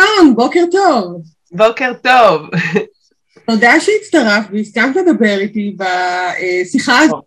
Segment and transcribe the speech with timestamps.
[0.00, 1.22] גאון, בוקר טוב.
[1.52, 2.40] בוקר טוב.
[3.46, 7.24] תודה שהצטרפת והסכמת לדבר איתי בשיחה הזאת,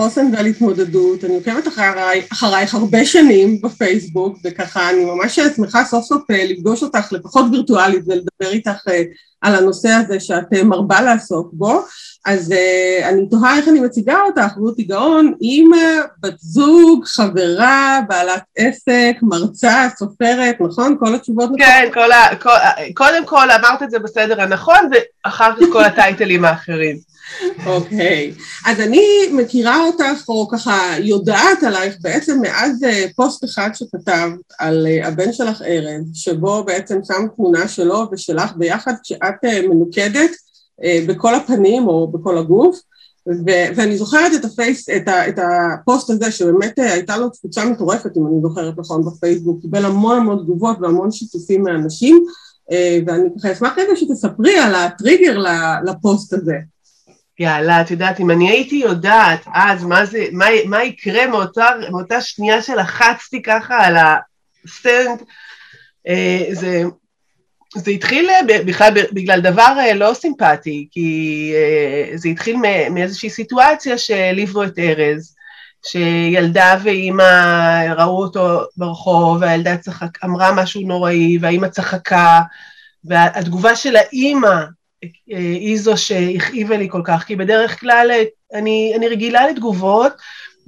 [0.00, 1.24] חוסן ועל התמודדות.
[1.24, 6.82] אני עוקבת אחרי, אחרייך הרבה שנים בפייסבוק, וככה אני ממש שמחה סוף סוף אה, לפגוש
[6.82, 9.02] אותך, לפחות וירטואלית, ולדבר איתך אה,
[9.40, 11.82] על הנושא הזה שאת אה, מרבה לעסוק בו.
[12.26, 15.76] אז uh, אני תוהה איך אני מציגה אותך, רותי גאון, אימא,
[16.22, 20.96] בת זוג, חברה, בעלת עסק, מרצה, סופרת, נכון?
[21.00, 21.60] כל התשובות נכונות?
[21.60, 22.50] כן, כל ה, כל,
[22.94, 24.90] קודם כל אמרת את זה בסדר הנכון,
[25.24, 27.09] ואחר כך כל הטייטלים האחרים.
[27.66, 28.70] אוקיי, אוקיי.
[28.70, 34.86] אז אני מכירה אותך, או ככה יודעת עלייך בעצם מאז אה, פוסט אחד שכתבת על
[34.86, 40.30] אה, הבן שלך ארז, שבו בעצם שם תמונה שלו ושלך ביחד כשאת אה, מנוקדת
[40.84, 42.80] אה, בכל הפנים או בכל הגוף,
[43.28, 47.64] ו- ואני זוכרת את, הפייס, את, ה- את הפוסט הזה שבאמת אה, הייתה לו תפוצה
[47.64, 52.24] מטורפת אם אני זוכרת נכון בפייסבוק, קיבל המון המון תגובות והמון שיתופים מאנשים
[52.72, 55.38] אה, ואני ככה אשמח רגע שתספרי על הטריגר
[55.84, 56.56] לפוסט הזה.
[57.40, 62.20] יאללה, את יודעת, אם אני הייתי יודעת אז מה, זה, מה, מה יקרה מאותה, מאותה
[62.20, 63.96] שנייה שלחצתי ככה על
[64.66, 65.22] ה send,
[66.52, 66.82] זה
[67.74, 72.56] זה התחיל אה, בכלל בגלל דבר אה, לא סימפטי, כי אה, זה התחיל
[72.90, 75.34] מאיזושהי סיטואציה שהעליבו את ארז,
[75.86, 82.40] שילדה ואימא ראו אותו ברחוב, והילדה צחק, אמרה משהו נוראי, והאימא צחקה,
[83.04, 84.56] והתגובה של האימא
[85.26, 88.10] היא זו שהכאיבה לי כל כך, כי בדרך כלל
[88.54, 90.12] אני, אני רגילה לתגובות,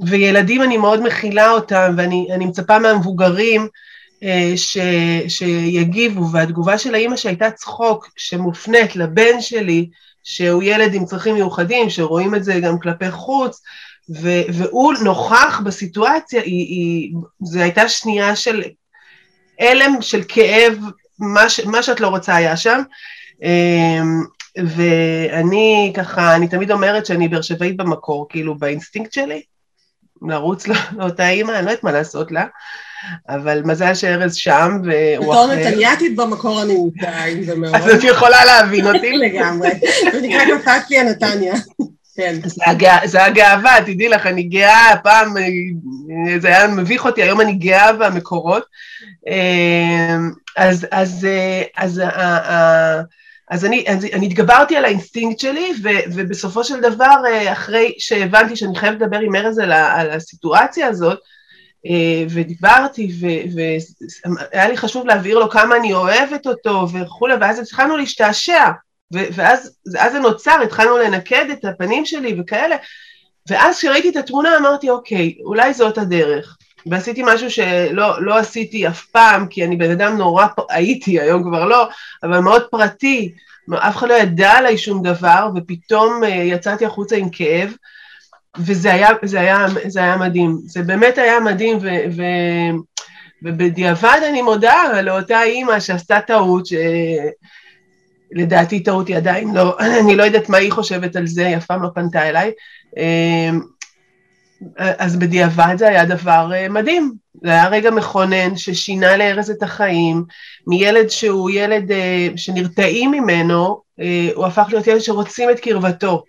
[0.00, 3.68] וילדים אני מאוד מכילה אותם, ואני מצפה מהמבוגרים
[4.22, 4.78] אה, ש,
[5.28, 9.88] שיגיבו, והתגובה של האימא שהייתה צחוק שמופנית לבן שלי,
[10.24, 13.62] שהוא ילד עם צרכים מיוחדים, שרואים את זה גם כלפי חוץ,
[14.20, 18.62] ו, והוא נוכח בסיטואציה, היא, היא, זו הייתה שנייה של
[19.58, 20.78] הלם, של כאב,
[21.18, 22.82] מה, ש, מה שאת לא רוצה היה שם.
[23.42, 24.22] אמ,
[24.56, 29.42] ואני ככה, אני תמיד אומרת שאני באר שבעית במקור, כאילו באינסטינקט שלי,
[30.22, 30.66] לרוץ
[30.96, 32.46] לאותה אימא, אני לא יודעת מה לעשות לה.
[33.28, 35.46] אבל מזל שארז שם, והוא אחר.
[35.46, 37.74] בתור נתניאתית במקור אני מוטה, אם זה מאוד.
[37.74, 39.12] אז את יכולה להבין אותי.
[39.26, 39.70] לגמרי.
[40.12, 41.54] זה נקרא קפץ לי הנתניה.
[42.16, 42.36] כן.
[43.04, 45.34] זה הגאווה, תדעי לך, אני גאה, פעם
[46.38, 48.62] זה היה מביך אותי, היום אני גאה במקורות.
[49.26, 51.26] אמ, אז, אז,
[51.76, 52.02] אז,
[53.52, 57.14] אז אני, אז אני התגברתי על האינסטינקט שלי, ו, ובסופו של דבר,
[57.52, 61.18] אחרי שהבנתי שאני חייבת לדבר עם ארז על, על הסיטואציה הזאת,
[61.86, 63.12] אה, ודיברתי,
[63.54, 68.70] והיה לי חשוב להבהיר לו כמה אני אוהבת אותו וכולי, ואז התחלנו להשתעשע,
[69.12, 72.76] ואז זה נוצר, התחלנו לנקד את הפנים שלי וכאלה,
[73.50, 76.56] ואז כשראיתי את התמונה אמרתי, אוקיי, אולי זאת הדרך.
[76.86, 81.64] ועשיתי משהו שלא לא עשיתי אף פעם, כי אני בן אדם נורא, הייתי, היום כבר
[81.64, 81.88] לא,
[82.22, 83.32] אבל מאוד פרטי,
[83.74, 87.74] אף אחד לא ידע עליי שום דבר, ופתאום אה, יצאתי החוצה עם כאב,
[88.58, 92.22] וזה היה, זה היה, זה היה מדהים, זה באמת היה מדהים, ו, ו,
[93.42, 96.64] ובדיעבד אני מודה לאותה אימא שעשתה טעות,
[98.32, 101.66] שלדעתי טעות היא עדיין לא, אני לא יודעת מה היא חושבת על זה, היא אף
[101.66, 102.50] פעם לא פנתה אליי,
[102.96, 103.60] אמ,
[104.76, 107.12] אז בדיעבד זה היה דבר אה, מדהים,
[107.42, 110.24] זה היה רגע מכונן ששינה לארז את החיים,
[110.66, 116.22] מילד שהוא ילד אה, שנרתעים ממנו, אה, הוא הפך להיות ילד שרוצים את קרבתו.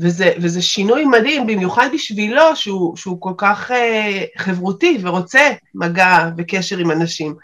[0.00, 6.78] וזה, וזה שינוי מדהים, במיוחד בשבילו, שהוא, שהוא כל כך אה, חברותי ורוצה מגע וקשר
[6.78, 7.34] עם אנשים.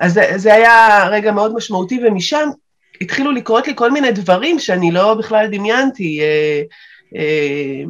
[0.00, 2.48] אז זה, זה היה רגע מאוד משמעותי, ומשם
[3.00, 6.20] התחילו לקרות לי כל מיני דברים שאני לא בכלל דמיינתי.
[6.20, 6.62] אה,
[7.16, 7.84] אה,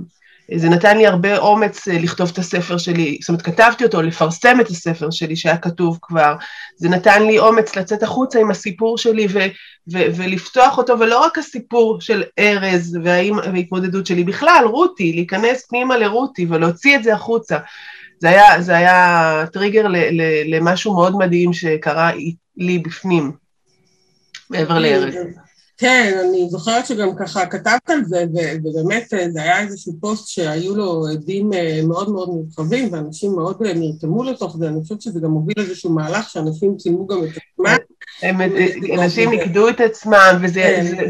[0.55, 4.61] זה נתן לי הרבה אומץ אה, לכתוב את הספר שלי, זאת אומרת, כתבתי אותו, לפרסם
[4.61, 6.35] את הספר שלי שהיה כתוב כבר.
[6.77, 9.39] זה נתן לי אומץ לצאת החוצה עם הסיפור שלי ו-
[9.93, 16.47] ו- ולפתוח אותו, ולא רק הסיפור של ארז וההתמודדות שלי, בכלל, רותי, להיכנס פנימה לרותי
[16.49, 17.59] ולהוציא את זה החוצה.
[18.19, 22.11] זה היה, זה היה טריגר ל- ל- למשהו מאוד מדהים שקרה
[22.56, 23.33] לי בפנים,
[24.50, 25.15] מעבר לארז.
[25.77, 28.25] כן, אני זוכרת שגם ככה כתבת על זה,
[28.65, 33.63] ובאמת אה, זה היה איזשהו פוסט שהיו לו עדים אה, מאוד מאוד מורחבים, ואנשים מאוד
[33.67, 37.29] אה, נרתמו לתוך זה, אני חושבת שזה גם הוביל איזשהו מהלך שאנשים צילמו גם את
[37.31, 37.77] עצמם.
[38.99, 40.61] אנשים ניקדו את עצמם, וזה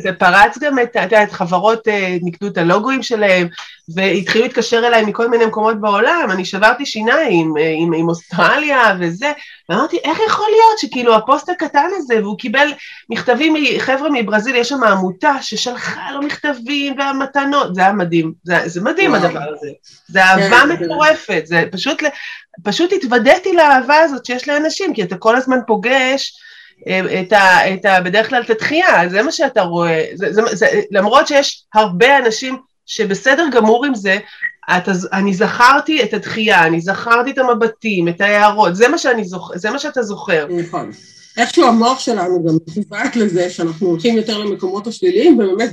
[0.02, 0.14] כן.
[0.18, 1.88] פרץ גם את, את יודעת, חברות
[2.22, 3.48] ניקדו את הלוגוים שלהם,
[3.94, 9.32] והתחילו להתקשר אליי מכל מיני מקומות בעולם, אני שברתי שיניים עם, עם אוסטרליה וזה,
[9.68, 12.68] ואמרתי, איך יכול להיות שכאילו הפוסט הקטן הזה, והוא קיבל
[13.10, 18.80] מכתבים מחבר'ה מברזיל, יש שם עמותה ששלחה לו מכתבים והמתנות, זה היה מדהים, זה, זה
[18.80, 19.14] מדהים.
[19.14, 19.68] הדבר הזה,
[20.08, 22.02] זה אהבה כן, מטורפת, זה פשוט,
[22.62, 26.32] פשוט התוודעתי לאהבה הזאת שיש לאנשים, כי אתה כל הזמן פוגש
[27.20, 30.66] את ה, את ה, בדרך כלל את התחייה, זה מה שאתה רואה, זה, זה, זה,
[30.90, 34.18] למרות שיש הרבה אנשים שבסדר גמור עם זה,
[34.76, 39.50] אתה, אני זכרתי את התחייה, אני זכרתי את המבטים, את ההערות, זה מה, שאני זוכ,
[39.54, 40.46] זה מה שאתה זוכר.
[40.50, 40.90] נכון.
[41.36, 45.70] איכשהו המוח שלנו גם מכוות לזה שאנחנו הולכים יותר למקומות השליליים ובאמת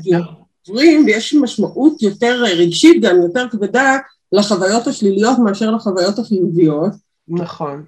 [0.68, 3.98] עוברים ויש משמעות יותר רגשית גם יותר כבדה
[4.32, 6.92] לחוויות השליליות מאשר לחוויות החיוביות.
[7.28, 7.84] נכון.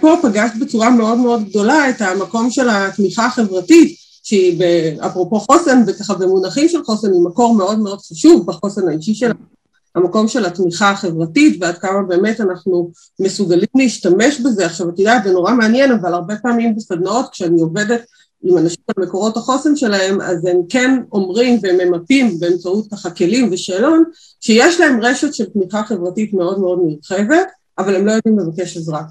[0.00, 4.62] פה פגשת בצורה מאוד מאוד גדולה את המקום של התמיכה החברתית שהיא
[5.06, 9.54] אפרופו חוסן וככה במונחים של חוסן היא מקור מאוד מאוד חשוב בחוסן האישי שלנו
[9.94, 12.90] המקום של התמיכה החברתית ועד כמה באמת אנחנו
[13.20, 14.66] מסוגלים להשתמש בזה.
[14.66, 18.04] עכשיו את יודעת זה נורא מעניין אבל הרבה פעמים בסדנאות כשאני עובדת
[18.42, 24.04] עם אנשים על מקורות החוסן שלהם אז הם כן אומרים וממפים באמצעות ככה כלים ושאלון
[24.40, 27.46] שיש להם רשת של תמיכה חברתית מאוד מאוד נרחבת
[27.78, 29.02] אבל הם לא יודעים לבקש עזרה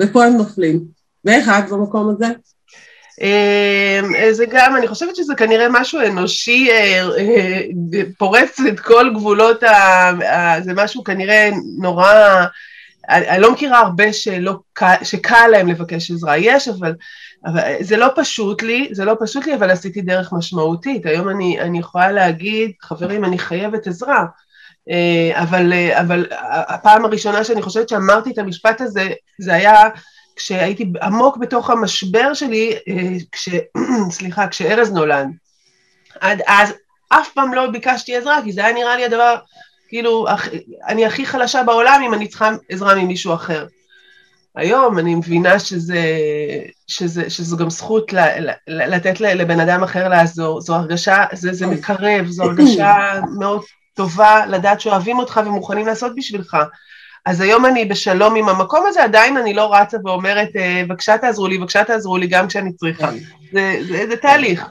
[0.00, 0.84] ופה הם נופלים.
[1.24, 2.26] ואיך את במקום הזה?
[3.20, 7.60] אמ, זה גם, אני חושבת שזה כנראה משהו אנושי, אה, אה,
[8.18, 12.12] פורץ את כל גבולות, ה, זה משהו כנראה נורא,
[13.08, 14.52] אני לא מכירה הרבה שלא,
[15.02, 16.94] שקל להם לבקש עזרה, יש, אבל,
[17.46, 21.06] אבל זה לא פשוט לי, זה לא פשוט לי, אבל עשיתי דרך משמעותית.
[21.06, 24.24] היום אני, אני יכולה להגיד, חברים, אני חייבת עזרה.
[24.90, 26.26] אה, אבל, אבל
[26.68, 29.88] הפעם הראשונה שאני חושבת שאמרתי את המשפט הזה, זה היה
[30.36, 33.48] כשהייתי עמוק בתוך המשבר שלי, אה, כש,
[34.18, 35.28] סליחה, כשארז נולד.
[36.20, 36.72] עד אז
[37.08, 39.36] אף פעם לא ביקשתי עזרה, כי זה היה נראה לי הדבר,
[39.88, 40.26] כאילו,
[40.86, 43.66] אני הכי חלשה בעולם אם אני צריכה עזרה ממישהו אחר.
[44.56, 46.02] היום אני מבינה שזה,
[46.86, 51.66] שזה, שזו גם זכות ל, ל, לתת לבן אדם אחר לעזור, זו הרגשה, זה, זה
[51.66, 53.62] מקרב, זו הרגשה מאוד
[53.94, 56.56] טובה לדעת שאוהבים אותך ומוכנים לעשות בשבילך.
[57.26, 61.46] אז היום אני בשלום עם המקום הזה, עדיין אני לא רצה ואומרת, אה, בבקשה תעזרו
[61.46, 63.10] לי, בבקשה תעזרו לי גם כשאני צריכה.
[63.10, 63.18] כן.
[63.52, 64.64] זה, זה, זה תהליך.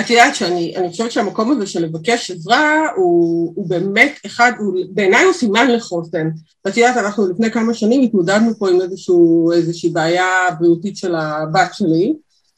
[0.00, 5.24] את יודעת שאני חושבת שהמקום הזה של לבקש עזרה הוא, הוא באמת אחד, הוא, בעיניי
[5.24, 6.28] הוא סימן לחוסן.
[6.64, 10.26] ואת יודעת, אנחנו לפני כמה שנים התמודדנו פה עם איזשהו, איזושהי בעיה
[10.58, 12.14] בריאותית של הבת שלי,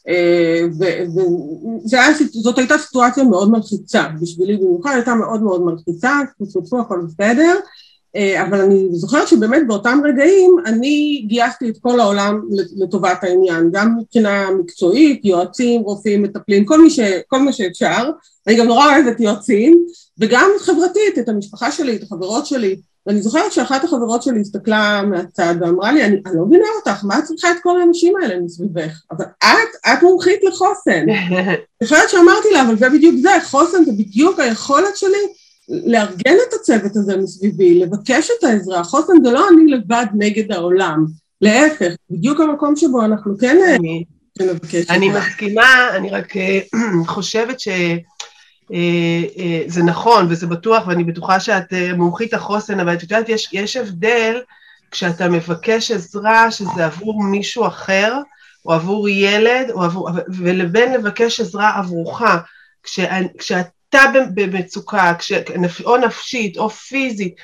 [0.09, 0.61] אה,
[2.35, 6.11] וזאת הייתה סיטואציה מאוד מלחיצה, בשבילי במיוחד הייתה מאוד מאוד מלחיצה,
[6.43, 7.59] תצטרפו הכל בסדר,
[8.17, 12.41] אבל אני זוכרת שבאמת באותם רגעים אני גייסתי את כל העולם
[12.77, 18.11] לטובת העניין, גם מבחינה מקצועית, יועצים, רופאים, מטפלים, כל, מי ש, כל מה שאפשר,
[18.47, 19.85] אני גם נורא אוהבת יועצים,
[20.19, 22.77] וגם חברתית, את המשפחה שלי, את החברות שלי,
[23.07, 27.19] ואני זוכרת שאחת החברות שלי הסתכלה מהצד ואמרה לי, אני, אני לא מבינה אותך, מה
[27.19, 29.03] את צריכה את כל האנשים האלה מסביבך?
[29.11, 31.07] אבל את, את מומחית לחוסן.
[31.09, 35.27] אני זוכרת שאמרתי לה, אבל זה בדיוק זה, חוסן זה בדיוק היכולת שלי
[35.71, 41.07] לארגן את הצוות הזה מסביבי, לבקש את העזרה, חוסן זה לא אני לבד נגד העולם,
[41.41, 43.57] להפך, בדיוק המקום שבו אנחנו כן
[44.41, 44.91] נבקש.
[44.91, 46.61] אני מסכימה, אני רק אה,
[47.07, 47.99] חושבת שזה
[48.73, 53.77] אה, אה, נכון וזה בטוח ואני בטוחה שאת מומחית החוסן, אבל את יודעת, יש, יש
[53.77, 54.41] הבדל
[54.91, 58.19] כשאתה מבקש עזרה שזה עבור מישהו אחר,
[58.67, 62.23] או עבור ילד, או עבור, ולבין לבקש עזרה עבורך.
[63.39, 64.03] כשאת אתה
[64.35, 65.33] במצוקה, כש,
[65.85, 67.35] או נפשית או פיזית,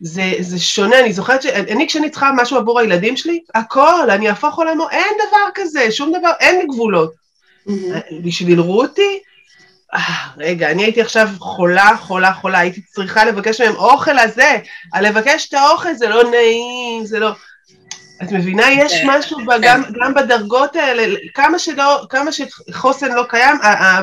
[0.00, 4.58] זה, זה שונה, אני זוכרת שאני כשאני צריכה משהו עבור הילדים שלי, הכל, אני אהפוך
[4.58, 7.12] עולמו, אין דבר כזה, שום דבר, אין גבולות.
[7.68, 7.72] Mm-hmm.
[8.24, 9.20] בשביל רותי,
[9.94, 14.58] אה, רגע, אני הייתי עכשיו חולה, חולה, חולה, הייתי צריכה לבקש מהם אוכל הזה,
[15.02, 17.30] לבקש את האוכל זה לא נעים, זה לא...
[18.22, 19.06] את מבינה, יש כן.
[19.10, 23.56] משהו גם, גם בדרגות האלה, כמה, שלא, כמה שחוסן לא קיים,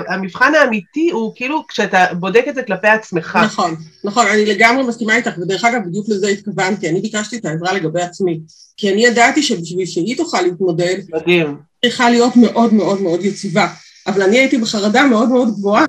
[0.07, 3.39] המבחן האמיתי הוא כאילו כשאתה בודק את זה כלפי עצמך.
[3.43, 7.73] נכון, נכון, אני לגמרי מסכימה איתך, ודרך אגב, בדיוק לזה התכוונתי, אני ביקשתי את העזרה
[7.73, 8.39] לגבי עצמי,
[8.77, 11.57] כי אני ידעתי שבשביל שהיא תוכל להתמודד, מדהים.
[11.85, 13.67] צריכה להיות מאוד מאוד מאוד יציבה,
[14.07, 15.85] אבל אני הייתי בחרדה מאוד מאוד גבוהה,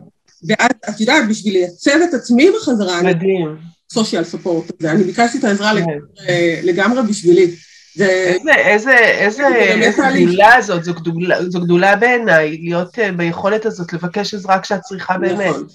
[0.48, 3.56] ואז את יודעת, בשביל לייצב את עצמי בחזרה, מדהים.
[3.92, 5.76] סושיאל ספורט הזה, אני ביקשתי את העזרה כן.
[5.76, 7.50] לגמרי, לגמרי בשבילי.
[7.96, 8.06] זה...
[8.06, 13.92] איזה, איזה, איזה, איזה גדולה זאת, זו גדולה, זו גדולה בעיניי, להיות uh, ביכולת הזאת
[13.92, 15.50] לבקש עזרה כשאת צריכה באמת.
[15.50, 15.66] נכון,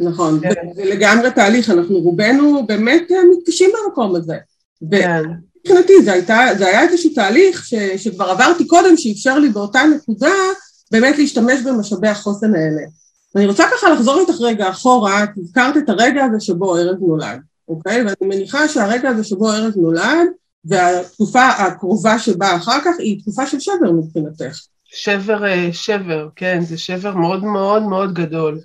[0.00, 0.54] נכון, כן.
[0.74, 4.36] זה לגמרי תהליך, אנחנו רובנו באמת אה, מתקשים במקום הזה.
[4.90, 5.22] כן.
[5.60, 6.20] מבחינתי זה,
[6.58, 10.34] זה היה איזשהו תהליך ש, שכבר עברתי קודם, שאפשר לי באותה נקודה
[10.90, 12.82] באמת להשתמש במשאבי החוסן האלה.
[13.34, 17.40] ואני רוצה ככה לחזור איתך רגע אחורה, את הזכרת את הרגע הזה שבו ארז נולד,
[17.68, 18.02] אוקיי?
[18.02, 20.28] ואני מניחה שהרגע הזה שבו ארז נולד,
[20.64, 24.58] והתקופה הקרובה שבאה אחר כך היא תקופה של שבר מבחינתך.
[24.84, 28.58] שבר, אה, שבר, כן, זה שבר מאוד מאוד מאוד גדול.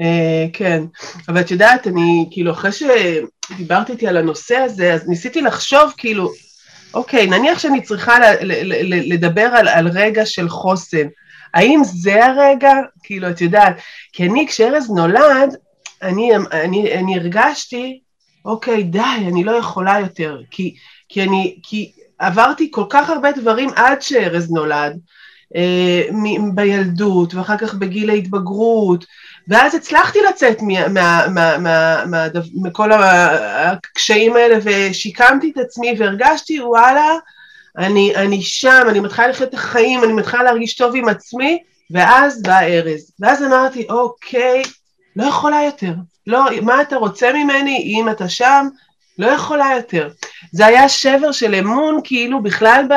[0.00, 0.82] Uh, כן,
[1.28, 6.32] אבל את יודעת, אני כאילו אחרי שדיברת איתי על הנושא הזה, אז ניסיתי לחשוב כאילו,
[6.94, 11.06] אוקיי, נניח שאני צריכה ל- ל- ל- לדבר על, על רגע של חוסן,
[11.54, 12.72] האם זה הרגע?
[13.02, 13.76] כאילו, את יודעת,
[14.12, 15.56] כי אני, כשארז נולד,
[16.02, 18.00] אני, אני, אני הרגשתי,
[18.44, 20.74] אוקיי, די, אני לא יכולה יותר, כי,
[21.08, 24.98] כי אני, כי עברתי כל כך הרבה דברים עד שארז נולד,
[25.56, 26.02] אה,
[26.54, 29.04] בילדות, ואחר כך בגיל ההתבגרות,
[29.48, 30.58] ואז הצלחתי לצאת
[32.54, 37.14] מכל הקשיים האלה, ושיקמתי את עצמי, והרגשתי, וואלה,
[37.78, 42.42] אני, אני שם, אני מתחילה לחיות את החיים, אני מתחילה להרגיש טוב עם עצמי, ואז
[42.42, 43.12] בא ארז.
[43.20, 44.62] ואז אמרתי, אוקיי,
[45.16, 45.92] לא יכולה יותר.
[46.26, 48.68] לא, מה אתה רוצה ממני אם אתה שם?
[49.18, 50.08] לא יכולה יותר.
[50.52, 52.94] זה היה שבר של אמון, כאילו, בכלל ב...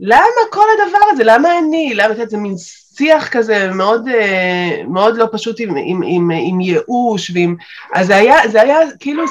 [0.00, 1.24] למה כל הדבר הזה?
[1.24, 1.92] למה אני?
[1.94, 2.54] למה זה מין
[2.96, 7.56] שיח כזה מאוד, אה, מאוד לא פשוט עם, עם, עם, עם ייאוש ועם...
[7.94, 9.24] אז זה היה, זה היה כאילו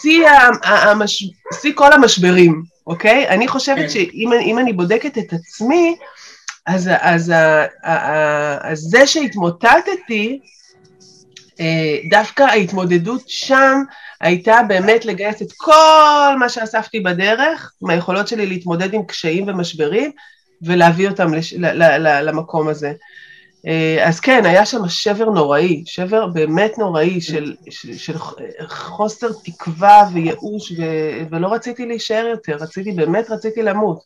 [0.00, 0.28] שיא,
[0.62, 1.24] המש,
[1.60, 3.28] שיא כל המשברים, אוקיי?
[3.28, 3.88] אני חושבת כן.
[3.88, 5.96] שאם אני בודקת את עצמי,
[6.66, 7.32] אז, אז,
[7.82, 8.02] אז,
[8.62, 10.40] אז זה שהתמוטטתי,
[11.60, 13.82] אה, דווקא ההתמודדות שם
[14.22, 20.10] הייתה באמת לגייס את כל מה שאספתי בדרך, מהיכולות שלי להתמודד עם קשיים ומשברים,
[20.62, 22.92] ולהביא אותם לש, ל, ל, ל, למקום הזה.
[23.66, 28.18] אה, אז כן, היה שם שבר נוראי, שבר באמת נוראי של, של, של
[28.68, 30.82] חוסר תקווה וייאוש, ו,
[31.30, 33.98] ולא רציתי להישאר יותר, רציתי, באמת רציתי למות.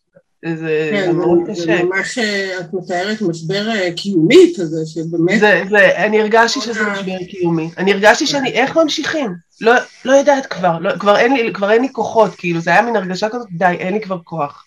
[0.45, 1.63] זה, כן, זה מאוד קשה.
[1.63, 5.41] זה ממש, אה, את מתארת משבר אה, קיומי כזה, שבאמת...
[5.41, 7.71] זה, זה, אני הרגשתי שזה משבר קיומי.
[7.79, 9.35] אני הרגשתי שאני, איך ממשיכים?
[9.61, 9.73] לא,
[10.05, 12.97] לא יודעת כבר, לא, כבר, אין לי, כבר אין לי כוחות, כאילו, זה היה מין
[12.97, 14.65] הרגשה כזאת, די, אין לי כבר כוח.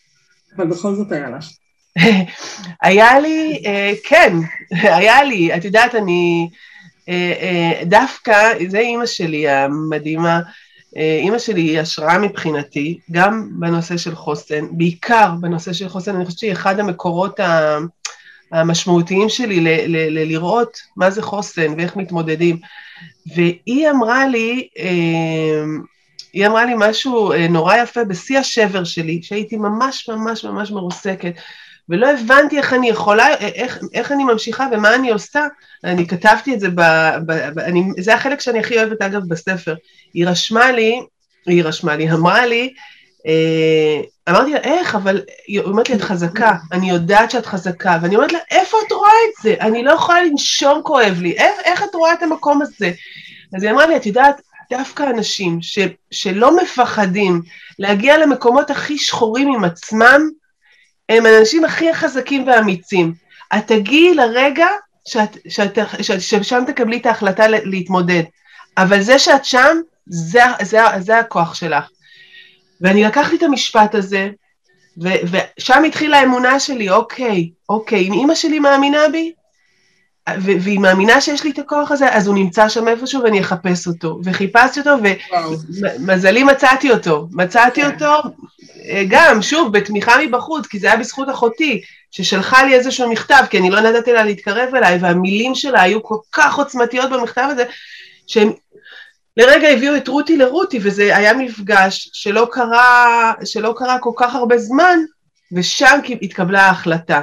[0.55, 1.45] אבל בכל זאת היה לך.
[2.81, 4.33] היה לי, אה, כן,
[4.97, 6.49] היה לי, את יודעת, אני,
[7.85, 10.39] דווקא, זה אימא שלי המדהימה,
[10.95, 16.39] אימא שלי היא השראה מבחינתי, גם בנושא של חוסן, בעיקר בנושא של חוסן, אני חושבת
[16.39, 17.39] שהיא אחד המקורות
[18.51, 22.57] המשמעותיים שלי ל- ל- ל- לראות מה זה חוסן ואיך מתמודדים.
[23.35, 25.63] והיא אמרה לי, אה,
[26.33, 31.33] היא אמרה לי משהו אה, נורא יפה בשיא השבר שלי, שהייתי ממש ממש ממש מרוסקת.
[31.89, 35.47] ולא הבנתי איך אני יכולה, איך, איך אני ממשיכה ומה אני עושה.
[35.83, 36.81] אני כתבתי את זה, ב,
[37.25, 39.75] ב, ב, אני, זה החלק שאני הכי אוהבת אגב בספר.
[40.13, 41.01] היא רשמה לי,
[41.45, 42.73] היא רשמה לי, אמרה לי,
[43.27, 48.15] אה, אמרתי לה, איך, אבל היא אומרת לי, את חזקה, אני יודעת שאת חזקה, ואני
[48.15, 49.55] אומרת לה, איפה את רואה את זה?
[49.61, 52.91] אני לא יכולה לנשום כואב לי, איך, איך את רואה את המקום הזה?
[53.55, 54.41] אז היא אמרה לי, את יודעת,
[54.71, 55.79] דווקא אנשים ש,
[56.11, 57.41] שלא מפחדים
[57.79, 60.29] להגיע למקומות הכי שחורים עם עצמם,
[61.09, 63.13] הם האנשים הכי חזקים ואמיצים.
[63.57, 64.67] את תגיעי לרגע
[65.07, 68.23] שאת, שאת, שאת, ששם תקבלי את ההחלטה להתמודד,
[68.77, 71.89] אבל זה שאת שם, זה, זה, זה הכוח שלך.
[72.81, 74.29] ואני לקחתי את המשפט הזה,
[75.03, 79.33] ו, ושם התחילה האמונה שלי, אוקיי, אוקיי, אם אימא שלי מאמינה בי,
[80.37, 84.19] והיא מאמינה שיש לי את הכוח הזה, אז הוא נמצא שם איפשהו ואני אחפש אותו.
[84.23, 84.95] וחיפשתי אותו,
[85.81, 87.27] ומזלי מצאתי אותו.
[87.31, 87.91] מצאתי כן.
[87.93, 88.29] אותו
[89.07, 91.81] גם, שוב, בתמיכה מבחוץ, כי זה היה בזכות אחותי,
[92.11, 96.17] ששלחה לי איזשהו מכתב, כי אני לא נתתי לה להתקרב אליי, והמילים שלה היו כל
[96.31, 97.63] כך עוצמתיות במכתב הזה,
[98.27, 98.51] שהם
[99.37, 104.57] לרגע הביאו את רותי לרותי, וזה היה מפגש שלא קרה, שלא קרה כל כך הרבה
[104.57, 104.99] זמן,
[105.51, 107.21] ושם התקבלה ההחלטה.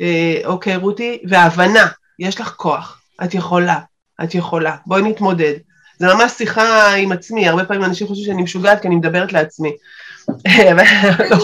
[0.00, 1.86] אה, אוקיי, רותי, וההבנה,
[2.18, 3.78] יש לך כוח, את יכולה,
[4.24, 5.54] את יכולה, בואי נתמודד.
[5.98, 9.72] זה ממש שיחה עם עצמי, הרבה פעמים אנשים חושבים שאני משוגעת כי אני מדברת לעצמי.
[10.46, 10.70] אני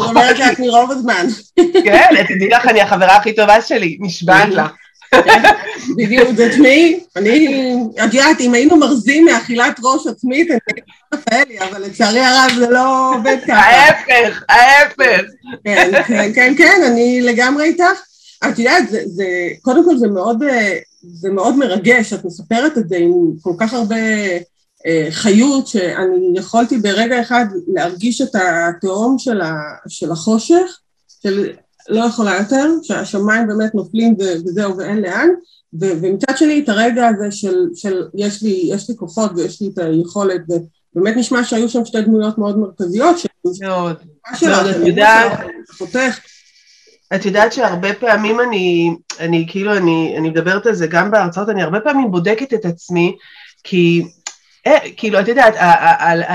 [0.06, 1.26] אומרת לעצמי רוב הזמן.
[1.84, 4.70] כן, תדעי לך, אני החברה הכי טובה שלי, נשבעת לך.
[5.24, 5.42] כן,
[5.96, 7.74] בדיוק, זה תשמעי, אני,
[8.04, 10.80] את יודעת, אם היינו מרזים מאכילת ראש עצמית, אני הייתי
[11.14, 13.54] רפאלי, אבל לצערי הרב זה לא עובד ככה.
[13.54, 15.20] ההפך, ההפך.
[15.64, 18.00] כן, כן, כן, כן, אני לגמרי איתך.
[18.48, 19.24] את יודעת, זה, זה,
[19.62, 20.42] קודם כל זה מאוד,
[21.02, 23.12] זה מאוד מרגש, את מספרת את זה עם
[23.42, 24.38] כל כך הרבה אה,
[25.10, 29.52] חיות, שאני יכולתי ברגע אחד להרגיש את התהום של, ה,
[29.88, 30.78] של החושך,
[31.22, 31.52] של
[31.88, 35.28] לא יכולה יותר, שהשמיים באמת נופלים וזהו ואין לאן,
[35.80, 39.68] ו, ומצד שני את הרגע הזה של, של יש, לי, יש לי כוחות ויש לי
[39.74, 40.40] את היכולת,
[40.96, 43.96] ובאמת נשמע שהיו שם שתי דמויות מאוד מרכזיות, מאוד,
[44.42, 45.40] מאוד, את יודעת,
[47.14, 51.62] את יודעת שהרבה פעמים אני, אני כאילו, אני, אני מדברת על זה גם בהרצאות, אני
[51.62, 53.16] הרבה פעמים בודקת את עצמי,
[53.64, 54.08] כי אה,
[54.96, 55.54] כאילו, את יודעת,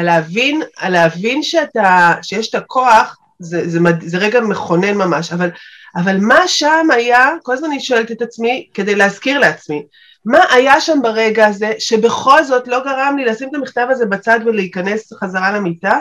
[0.04, 5.50] להבין, להבין שאתה, שיש את הכוח, זה, זה, זה רגע מכונן ממש, אבל,
[5.96, 9.84] אבל מה שם היה, כל הזמן אני שואלת את עצמי, כדי להזכיר לעצמי,
[10.26, 14.40] מה היה שם ברגע הזה, שבכל זאת לא גרם לי לשים את המכתב הזה בצד
[14.46, 16.00] ולהיכנס חזרה למיטה,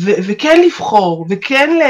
[0.00, 1.82] ו- וכן לבחור, וכן ל...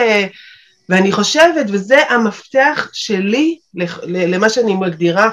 [0.88, 3.58] ואני חושבת, וזה המפתח שלי
[4.04, 5.30] למה שאני מגדירה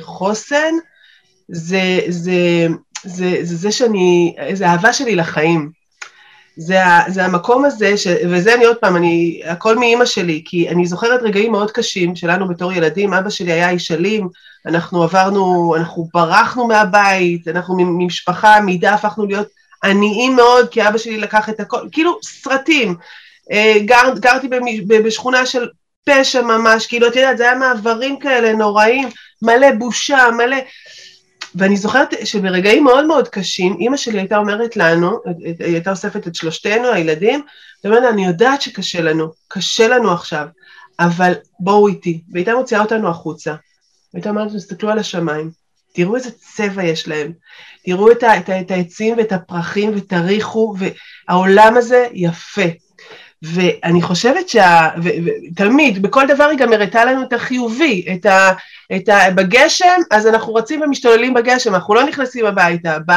[0.00, 0.72] חוסן,
[1.48, 2.32] זה, זה,
[3.04, 5.70] זה, זה, זה שאני, זה אהבה שלי לחיים.
[6.56, 10.86] זה, זה המקום הזה, ש, וזה אני עוד פעם, אני, הכל מאימא שלי, כי אני
[10.86, 14.28] זוכרת רגעים מאוד קשים שלנו בתור ילדים, אבא שלי היה איש אלים,
[14.66, 19.48] אנחנו עברנו, אנחנו ברחנו מהבית, אנחנו ממשפחה, מידה הפכנו להיות
[19.84, 22.96] עניים מאוד, כי אבא שלי לקח את הכל, כאילו סרטים.
[23.52, 24.48] אה, גר, גרתי
[24.88, 25.68] בשכונה של
[26.04, 29.08] פשע ממש, כאילו, את יודעת, זה היה מעברים כאלה נוראים,
[29.42, 30.56] מלא בושה, מלא...
[31.54, 36.34] ואני זוכרת שברגעים מאוד מאוד קשים, אימא שלי הייתה אומרת לנו, היא הייתה אוספת את
[36.34, 37.42] שלושתנו, הילדים,
[37.84, 40.46] היא אומרת, אני יודעת שקשה לנו, קשה לנו עכשיו,
[41.00, 42.20] אבל בואו איתי.
[42.32, 43.54] והייתה מוציאה אותנו החוצה.
[44.14, 45.50] והייתה אומרת, תסתכלו על השמיים,
[45.92, 47.32] תראו איזה צבע יש להם,
[47.84, 52.83] תראו את, ה, את, ה, את העצים ואת הפרחים ותריחו, והעולם הזה יפה.
[53.44, 54.88] ואני חושבת שה...
[55.02, 58.52] ותמיד, בכל דבר היא גם הראתה לנו את החיובי, את ה...
[58.96, 59.30] את ה...
[59.30, 62.98] בגשם, אז אנחנו רצים ומשתוללים בגשם, אנחנו לא נכנסים הביתה.
[63.06, 63.12] ב...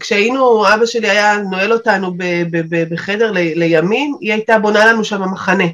[0.00, 2.22] כשהיינו, אבא שלי היה נועל אותנו ב...
[2.50, 2.60] ב...
[2.68, 2.94] ב...
[2.94, 3.38] בחדר ל...
[3.38, 5.66] לימים, היא הייתה בונה לנו שם מחנה,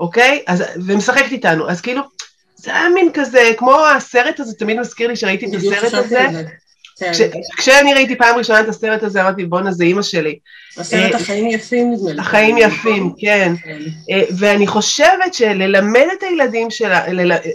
[0.00, 0.42] אוקיי?
[0.46, 0.64] אז...
[0.86, 1.70] ומשחקת איתנו.
[1.70, 2.02] אז כאילו,
[2.56, 6.26] זה היה מין כזה, כמו הסרט הזה, תמיד מזכיר לי שראיתי את הסרט הזה.
[6.98, 7.12] כן.
[7.56, 10.38] כשאני ראיתי פעם ראשונה את הסרט הזה, אמרתי, בואנה, זה אימא שלי.
[10.76, 12.20] הסרט אה, החיים יפים, נדמה לי.
[12.20, 13.54] החיים יפים, כן.
[13.64, 13.78] כן.
[14.10, 17.04] אה, ואני חושבת שללמד את הילדים שלה,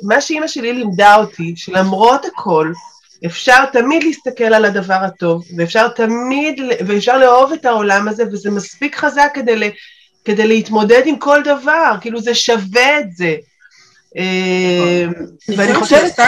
[0.03, 2.71] מה שאימא שלי לימדה אותי, שלמרות הכל,
[3.25, 8.95] אפשר תמיד להסתכל על הדבר הטוב, ואפשר תמיד, ואפשר לאהוב את העולם הזה, וזה מספיק
[8.95, 9.71] חזק כדי,
[10.25, 13.35] כדי להתמודד עם כל דבר, כאילו זה שווה את זה.
[14.17, 15.55] אה, נכון.
[15.57, 16.19] ואני חושבת...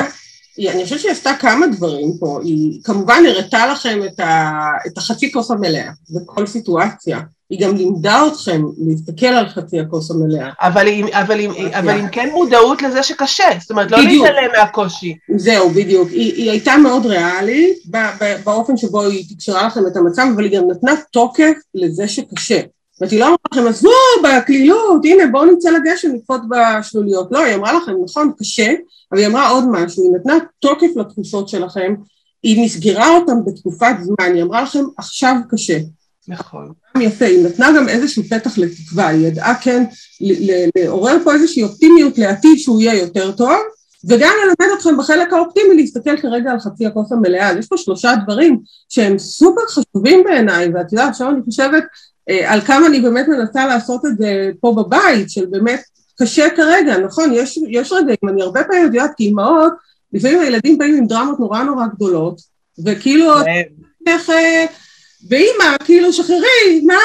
[0.60, 4.52] אני חושבת שהיא עשתה כמה דברים פה, היא כמובן הראתה לכם את, ה,
[4.88, 10.50] את החצי כוס המלאה בכל סיטואציה, היא גם לימדה אתכם להסתכל על חצי הכוס המלאה.
[10.62, 15.16] אבל עם, אבל עם, אבל עם כן מודעות לזה שקשה, זאת אומרת לא להתעלם מהקושי.
[15.36, 17.78] זהו, בדיוק, היא, היא הייתה מאוד ריאלית
[18.44, 22.60] באופן שבו היא תקשרה לכם את המצב, אבל היא גם נתנה תוקף לזה שקשה.
[23.00, 23.90] זאת היא לא אמרה לכם, עזבו,
[24.24, 27.28] בקלילות, הנה בואו נצא לגשם לקפוץ בשלוליות.
[27.32, 28.74] לא, היא אמרה לכם, נכון, קשה,
[29.12, 31.96] אבל היא אמרה עוד משהו, היא נתנה תוקף לתחושות שלכם,
[32.44, 35.78] היא מסגרה אותם בתקופת זמן, היא אמרה לכם, עכשיו קשה.
[36.28, 36.72] נכון.
[37.00, 39.84] יפה, היא נתנה גם איזשהו פתח לתקווה, היא ידעה כן
[40.76, 43.56] לעורר פה איזושהי אופטימיות לעתיד שהוא יהיה יותר טוב,
[44.10, 47.50] וגם ללמד אתכם בחלק האופטימי להסתכל כרגע על חצי הכוס המלאה.
[47.50, 51.84] אז יש פה שלושה דברים שהם סופר חשובים בעיניי, ואת יודעת, עכשיו אני חושבת
[52.46, 55.82] על כמה אני באמת מנסה לעשות את זה פה בבית, של באמת
[56.22, 59.74] קשה כרגע, נכון, יש, יש רגעים, אני הרבה פעמים יודעת כאימהות,
[60.14, 62.42] לפעמים הילדים באים עם דרמות נורא נורא גדולות,
[62.86, 63.62] וכאילו, כן.
[64.08, 64.66] איך, אה,
[65.30, 66.96] ואימא, כאילו, שחררי, מה,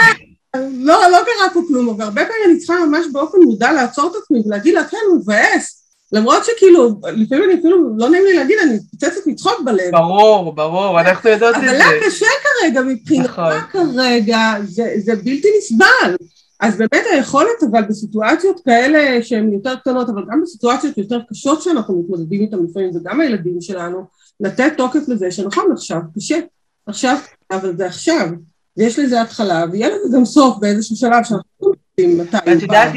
[0.56, 4.22] לא, לא קרה פה כלום, אבל הרבה פעמים אני צריכה ממש באופן מודע לעצור את
[4.22, 5.79] עצמי ולהגיד לה, כן, מבאס,
[6.12, 9.90] למרות שכאילו, לפעמים אני אפילו, לא נעים לי להגיד, אני מתפוצצת מצחוק בלב.
[9.92, 11.66] ברור, ברור, אנחנו יודעות את זה.
[11.70, 13.52] אבל לה קשה כרגע, מבחינתך נכון.
[13.72, 16.16] כרגע, זה, זה בלתי נסבל.
[16.60, 22.02] אז באמת היכולת, אבל בסיטואציות כאלה שהן יותר קטנות, אבל גם בסיטואציות יותר קשות שאנחנו
[22.02, 24.04] מתמודדים איתן לפעמים, וגם הילדים שלנו,
[24.40, 26.38] לתת תוקף לזה שנכון, עכשיו קשה,
[26.86, 27.16] עכשיו,
[27.50, 28.28] אבל זה עכשיו,
[28.76, 32.36] ויש לזה התחלה, ויהיה לזה גם סוף באיזשהו שלב שאנחנו יודעים מתי.
[32.36, 32.92] את יודעת,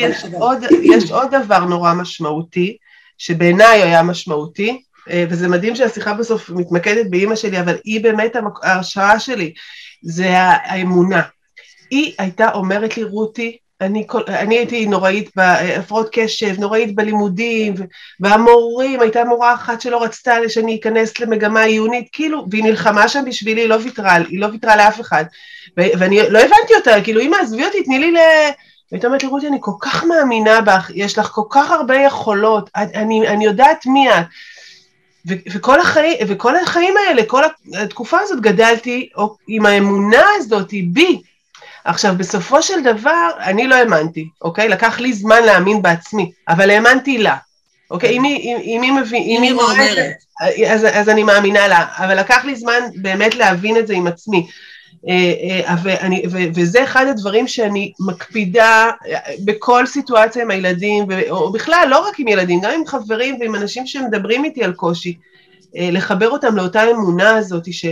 [0.84, 2.78] יש עוד דבר נורא משמעותי,
[3.17, 9.19] שבעיניי היה משמעותי, אה, וזה מדהים שהשיחה בסוף מתמקדת באימא שלי, אבל היא באמת ההשראה
[9.19, 9.54] שלי,
[10.04, 11.21] זה האמונה.
[11.91, 17.73] היא הייתה אומרת לי, רותי, אני, אני הייתי נוראית בהפרעות קשב, נוראית בלימודים,
[18.19, 23.62] והמורים, הייתה מורה אחת שלא רצתה שאני אכנס למגמה עיונית, כאילו, והיא נלחמה שם בשבילי,
[23.62, 25.26] היא לא ויתרה, היא לא ויתרה לאף אחד.
[25.78, 28.17] ואני לא הבנתי אותה, כאילו, אמא, עזבי אותי, תני לי ל...
[28.91, 32.69] והייתה אומרת לי, רותי, אני כל כך מאמינה בך, יש לך כל כך הרבה יכולות,
[32.76, 34.26] אני, אני יודעת מי את.
[35.26, 37.43] וכל, החיים, וכל החיים האלה, כל
[37.74, 39.10] התקופה הזאת גדלתי
[39.48, 41.22] עם האמונה הזאת בי.
[41.86, 44.69] עכשיו, בסופו של דבר, אני לא האמנתי, אוקיי?
[44.69, 47.36] לקח לי זמן להאמין בעצמי, אבל האמנתי לה.
[47.91, 48.17] אוקיי?
[48.17, 48.24] אם
[48.82, 50.12] היא מבינה, אם היא רואה את זה,
[50.74, 54.48] אז, אז אני מאמינה לה, אבל לקח לי זמן באמת להבין את זה עם עצמי.
[55.10, 55.34] אה,
[55.67, 56.23] אה, ואני,
[56.56, 62.27] וזה אחד הדברים שאני מקפידה אה, בכל סיטואציה עם הילדים, או בכלל, לא רק עם
[62.27, 65.17] ילדים, גם עם חברים ועם אנשים שמדברים איתי על קושי,
[65.75, 67.86] לחבר אותם לאותה אמונה הזאת, ש,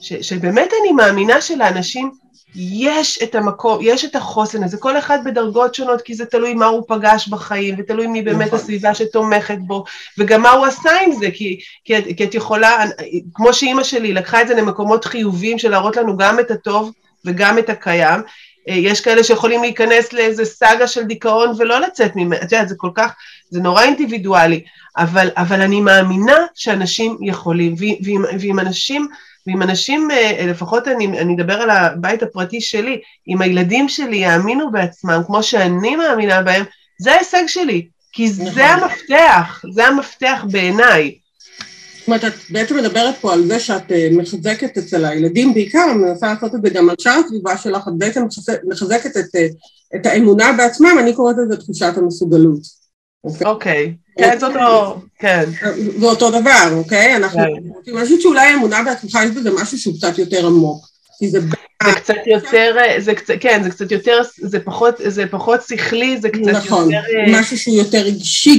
[0.00, 2.10] ש, שבאמת אני מאמינה שלאנשים
[2.54, 6.66] יש את המקום, יש את החוסן הזה, כל אחד בדרגות שונות, כי זה תלוי מה
[6.66, 8.58] הוא פגש בחיים, ותלוי מי באמת נכון.
[8.58, 9.84] הסביבה שתומכת בו,
[10.18, 12.84] וגם מה הוא עשה עם זה, כי, כי, את, כי את יכולה,
[13.34, 16.92] כמו שאימא שלי לקחה את זה למקומות חיוביים של להראות לנו גם את הטוב
[17.24, 18.20] וגם את הקיים,
[18.66, 22.90] יש כאלה שיכולים להיכנס לאיזה סאגה של דיכאון ולא לצאת ממנו, את יודעת, זה כל
[22.94, 23.14] כך,
[23.50, 24.64] זה נורא אינדיבידואלי,
[24.96, 29.08] אבל, אבל אני מאמינה שאנשים יכולים, ואם, ואם אנשים,
[29.48, 30.08] ואם אנשים,
[30.48, 35.96] לפחות אני, אני אדבר על הבית הפרטי שלי, אם הילדים שלי יאמינו בעצמם כמו שאני
[35.96, 36.64] מאמינה בהם,
[37.00, 38.62] זה ההישג שלי, כי זה נכון.
[38.62, 41.14] המפתח, זה המפתח בעיניי.
[41.98, 46.26] זאת אומרת, את בעצם מדברת פה על זה שאת אה, מחזקת אצל הילדים בעיקר, מנסה
[46.26, 48.22] לעשות את זה גם על שאר הסביבה שלך, את בעצם
[48.64, 49.46] מחזקת את, אה,
[49.96, 52.60] את האמונה בעצמם, אני קוראת לזה תחושת המסוגלות.
[53.24, 53.94] אוקיי, אוקיי.
[54.18, 55.44] כן, זה אותו, כן.
[55.98, 57.16] זה אותו דבר, אוקיי?
[57.16, 57.40] אנחנו
[57.76, 60.88] רוצים, אני חושבת שאולי האמונה בעצמך יש בזה משהו שהוא קצת יותר עמוק.
[61.18, 61.40] כי זה...
[61.84, 66.28] זה קצת יותר, זה קצת, כן, זה קצת יותר, זה פחות, זה פחות שכלי, זה
[66.28, 67.04] קצת נכון, יותר...
[67.22, 68.58] נכון, משהו שהוא יותר רגשי.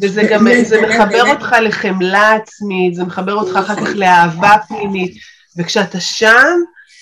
[0.00, 5.14] וזה גם, זה מחבר אותך לחמלה עצמית, זה מחבר אותך אחר כך לאהבה פנימית,
[5.56, 6.46] וכשאתה שם,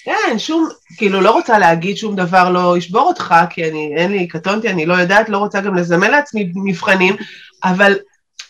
[0.04, 4.28] כן, שום, כאילו, לא רוצה להגיד שום דבר לא ישבור אותך, כי אני, אין לי,
[4.28, 7.16] קטונתי, אני לא יודעת, לא רוצה גם לזמן לעצמי מבחנים,
[7.64, 7.98] אבל,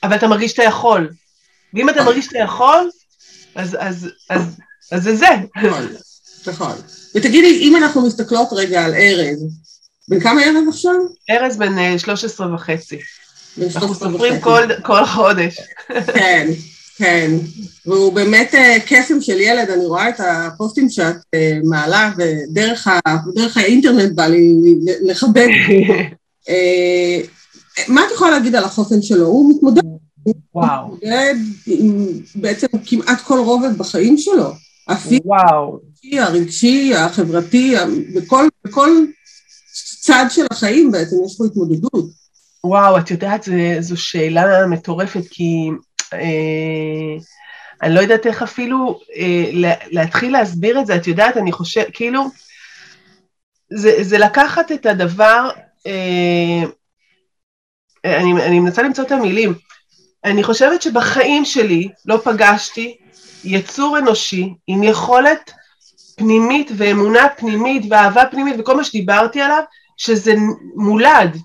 [0.02, 1.10] אבל אתה מרגיש שאתה יכול.
[1.74, 2.90] ואם אתה מרגיש שאתה יכול,
[3.54, 4.42] אז, אז, אז,
[4.92, 5.26] אז זה זה.
[5.56, 5.86] נכון.
[6.46, 6.72] נכון.
[7.14, 9.44] ותגידי, אם אנחנו מסתכלות רגע על ארז,
[10.08, 10.94] בן כמה ארז עכשיו?
[11.30, 12.98] ארז בן 13 אה, וחצי.
[13.74, 15.56] אנחנו סופרים כל, כל חודש.
[16.14, 16.48] כן,
[16.96, 17.30] כן.
[17.86, 22.98] והוא באמת אה, קסם של ילד, אני רואה את הפוסטים שאת אה, מעלה, ודרך ה,
[23.54, 24.54] האינטרנט בא לי
[25.02, 25.48] לכבד.
[27.88, 29.26] מה את יכולה להגיד על החוסן שלו?
[29.26, 29.82] הוא מתמודד.
[30.54, 30.86] וואו.
[30.86, 31.34] הוא מתמודד
[31.66, 34.52] עם בעצם כמעט כל רובד בחיים שלו.
[34.92, 35.20] אפילו.
[36.12, 37.74] הרגשי, החברתי,
[38.14, 38.90] בכל, בכל
[40.00, 42.10] צד של החיים בעצם יש פה התמודדות.
[42.64, 45.70] וואו, את יודעת, זה, זו שאלה מטורפת, כי
[46.12, 47.16] אה,
[47.82, 52.24] אני לא יודעת איך אפילו אה, להתחיל להסביר את זה, את יודעת, אני חושבת, כאילו,
[53.72, 55.50] זה, זה לקחת את הדבר,
[55.86, 56.62] אה,
[58.16, 59.54] אני, אני מנסה למצוא את המילים,
[60.24, 62.96] אני חושבת שבחיים שלי לא פגשתי
[63.44, 65.50] יצור אנושי עם יכולת
[66.16, 69.62] פנימית ואמונה פנימית ואהבה פנימית וכל מה שדיברתי עליו,
[69.96, 70.34] שזה
[70.76, 71.36] מולד.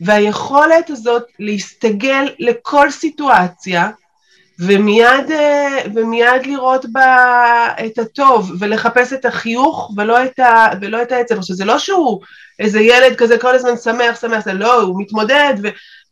[0.00, 3.90] והיכולת הזאת להסתגל לכל סיטואציה
[4.58, 11.12] ומיד, אה, ומיד לראות בה את הטוב ולחפש את החיוך ולא את, ה, ולא את
[11.12, 11.38] העצב.
[11.38, 12.20] עכשיו זה לא שהוא
[12.58, 15.54] איזה ילד כזה כל הזמן שמח, שמח, זה לא, הוא מתמודד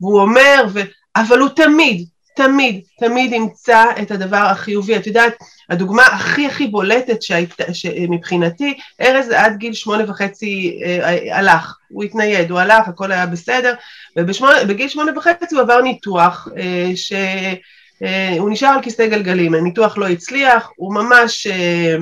[0.03, 0.81] והוא אומר, ו,
[1.17, 4.97] אבל הוא תמיד, תמיד, תמיד ימצא את הדבר החיובי.
[4.97, 5.35] את יודעת,
[5.71, 12.51] הדוגמה הכי הכי בולטת שהיית, שמבחינתי, ארז עד גיל שמונה וחצי אה, הלך, הוא התנייד,
[12.51, 13.75] הוא הלך, הכל היה בסדר,
[14.17, 20.09] ובגיל שמונה וחצי הוא עבר ניתוח, אה, שהוא אה, נשאר על כיסא גלגלים, הניתוח לא
[20.09, 21.97] הצליח, הוא ממש, אה,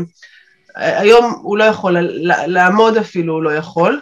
[0.75, 1.97] היום הוא לא יכול,
[2.47, 4.01] לעמוד אפילו הוא לא יכול.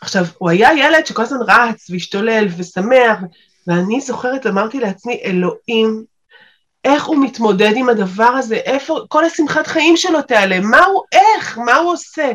[0.00, 3.18] עכשיו, הוא היה ילד שכל הזמן רץ והשתולל ושמח,
[3.66, 6.04] ואני זוכרת, אמרתי לעצמי, אלוהים,
[6.84, 11.58] איך הוא מתמודד עם הדבר הזה, איפה, כל השמחת חיים שלו תיעלם, מה הוא, איך,
[11.58, 12.32] מה הוא עושה?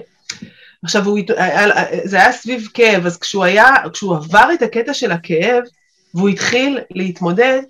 [0.83, 1.19] עכשיו, הוא,
[2.03, 5.63] זה היה סביב כאב, אז כשהוא היה, כשהוא עבר את הקטע של הכאב,
[6.15, 7.61] והוא התחיל להתמודד,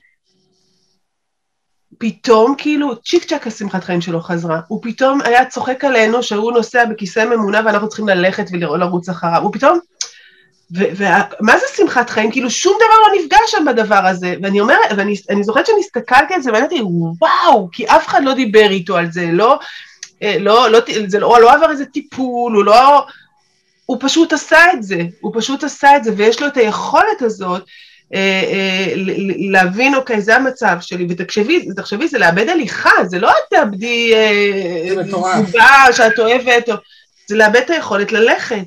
[1.97, 6.85] פתאום כאילו צ'יק צ'אק השמחת חיים שלו חזרה, הוא פתאום היה צוחק עלינו שהוא נוסע
[6.85, 9.79] בכיסא ממונה ואנחנו צריכים ללכת ולרוץ אחריו, הוא פתאום
[10.71, 12.31] ומה זה שמחת חיים?
[12.31, 14.35] כאילו שום דבר לא נפגש שם בדבר הזה.
[14.43, 16.81] ואני אומרת, ואני זוכרת שאני הסתכלתי על זה ואמרתי,
[17.21, 19.59] וואו, כי אף אחד לא דיבר איתו על זה, לא,
[20.23, 23.05] אה, לא, לא, זה לא, לא עבר איזה טיפול, הוא לא...
[23.85, 27.63] הוא פשוט עשה את זה, הוא פשוט עשה את זה, ויש לו את היכולת הזאת
[29.37, 35.93] להבין, אוקיי, זה המצב שלי, ותחשבי, תחשבי, זה לאבד הליכה, זה לא את תאבדי אה,
[35.93, 36.69] שאת אוהבת,
[37.27, 38.63] זה לאבד את היכולת ללכת.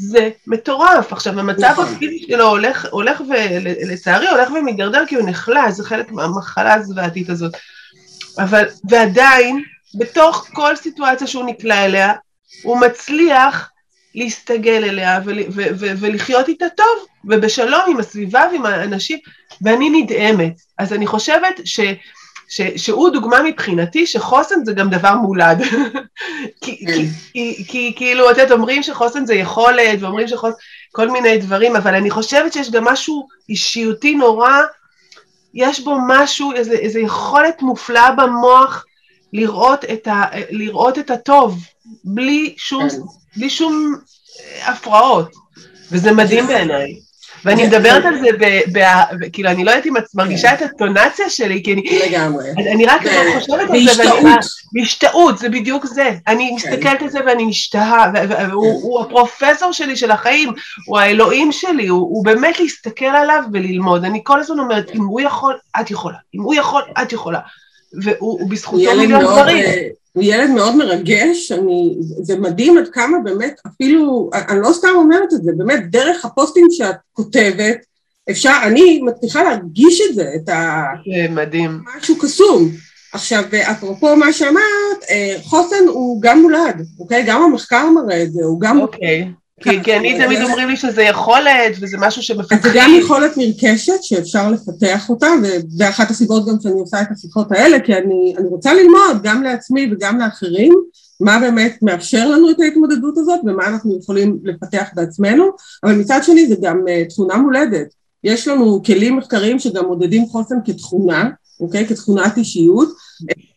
[0.00, 1.12] זה מטורף.
[1.12, 1.84] עכשיו, המצב נכון.
[1.84, 7.52] הפיזי שלו הולך, הולך ולצערי הולך ומידרדר כי הוא נחלש, זה חלק מהמחלה הזוועתית הזאת.
[8.38, 9.62] אבל, ועדיין,
[9.94, 12.12] בתוך כל סיטואציה שהוא נקלע אליה,
[12.62, 13.69] הוא מצליח
[14.14, 19.18] להסתגל אליה ול, ו, ו, ולחיות איתה טוב, ובשלום עם הסביבה ועם האנשים,
[19.62, 20.60] ואני נדהמת.
[20.78, 21.80] אז אני חושבת ש...
[22.48, 25.62] ש, שהוא דוגמה מבחינתי שחוסן זה גם דבר מולד.
[26.62, 26.92] כי, כן.
[27.32, 30.56] כי, כי כאילו, את יודעת, אומרים שחוסן זה יכולת, ואומרים שחוסן,
[30.92, 34.60] כל מיני דברים, אבל אני חושבת שיש גם משהו אישיותי נורא,
[35.54, 38.84] יש בו משהו, איזו, איזו יכולת מופלאה במוח
[39.32, 41.58] לראות את, ה, לראות את הטוב,
[42.04, 42.96] בלי שום, כן.
[43.36, 43.96] בלי שום
[44.62, 45.30] הפרעות,
[45.92, 46.94] וזה מדהים בעיניי.
[47.44, 48.28] ואני מדברת על זה,
[49.32, 50.64] כאילו, אני לא יודעת אם את מרגישה כן.
[50.64, 52.00] את הטונציה שלי, כי אני...
[52.08, 52.50] לגמרי.
[52.72, 53.02] אני רק
[53.34, 54.30] חושבת על זה, ואני...
[54.72, 56.10] בהשתאות, זה בדיוק זה.
[56.26, 56.54] אני כן.
[56.54, 58.12] מסתכלת על זה ואני משתהה,
[58.48, 60.52] והוא הפרופסור שלי של החיים,
[60.86, 64.04] הוא האלוהים שלי, הוא באמת להסתכל עליו וללמוד.
[64.04, 66.16] אני כל הזמן אומרת, אם הוא יכול, את יכולה.
[66.34, 67.40] אם הוא יכול, את יכולה.
[68.02, 69.64] והוא בזכותו מיליון דברים.
[70.12, 75.32] הוא ילד מאוד מרגש, אני, זה מדהים עד כמה באמת, אפילו, אני לא סתם אומרת
[75.34, 77.76] את זה, באמת, דרך הפוסטים שאת כותבת,
[78.30, 80.84] אפשר, אני מצליחה להרגיש את זה, את ה...
[81.12, 81.80] זה מדהים.
[81.96, 82.68] משהו קסום.
[83.12, 87.24] עכשיו, אפרופו מה שאמרת, אה, חוסן הוא גם מולד, אוקיי?
[87.26, 88.80] גם המחקר מראה את זה, הוא גם...
[88.80, 89.28] אוקיי.
[89.60, 92.58] כי, כי אני תמיד אומרים לי שזה יכולת, וזה משהו שמפתחים.
[92.62, 95.26] זה גם יכולת נרכשת שאפשר לפתח אותה,
[95.78, 99.88] ואחת הסיבות גם שאני עושה את השיחות האלה, כי אני, אני רוצה ללמוד גם לעצמי
[99.92, 100.74] וגם לאחרים,
[101.20, 105.44] מה באמת מאפשר לנו את ההתמודדות הזאת ומה אנחנו יכולים לפתח בעצמנו,
[105.84, 107.94] אבל מצד שני זה גם uh, תכונה מולדת.
[108.24, 111.86] יש לנו כלים מחקריים שגם מודדים חוסן כתכונה, אוקיי?
[111.86, 112.88] כתכונת אישיות.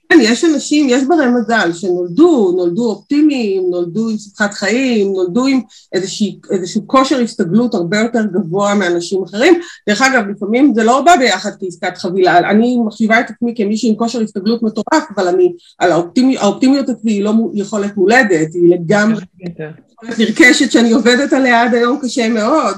[0.10, 5.62] כן, יש אנשים, יש ברי מזל שנולדו, נולדו אופטימיים, נולדו עם שמחת חיים, נולדו עם
[5.94, 9.60] איזשה, איזשהו כושר הסתגלות הרבה יותר גבוה מאנשים אחרים.
[9.90, 12.38] דרך אגב, לפעמים זה לא בא ביחד כעסקת חבילה.
[12.38, 17.12] אני מחשיבה את עצמי כמישהי עם כושר הסתגלות מטורף, אבל אני, על האופטימי, האופטימיות אצלי
[17.12, 22.76] היא לא יכולת מולדת, היא לגמרי יכולת נרכשת שאני עובדת עליה עד היום קשה מאוד.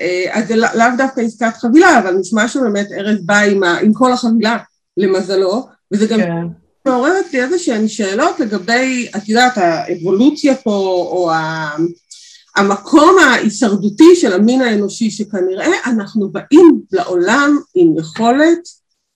[0.00, 3.92] אה, אז זה לאו דווקא עסקת חבילה, אבל נשמע שבאמת ארז בא עם, ה, עם
[3.92, 4.56] כל החבילה,
[4.96, 6.18] למזלו, וזה גם...
[6.20, 6.65] כן.
[6.86, 10.70] מעוררת לי איזה שהן שאלות לגבי, את יודעת, האבולוציה פה,
[11.10, 11.30] או
[12.56, 18.58] המקום ההישרדותי של המין האנושי, שכנראה אנחנו באים לעולם עם יכולת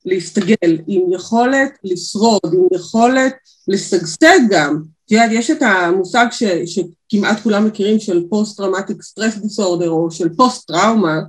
[0.05, 3.35] להסתגל, עם יכולת לשרוד, עם יכולת
[3.69, 4.83] לשגשג גם.
[5.07, 10.29] את יודעת, יש את המושג ש, שכמעט כולם מכירים של post-traumatic stress disorder, או של
[10.37, 11.21] פוסט-טראומה,